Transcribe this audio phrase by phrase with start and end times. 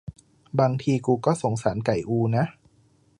[0.59, 2.45] บางทีกูก็สงสารไก่อูนะ